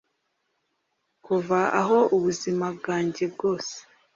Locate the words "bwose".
3.33-3.75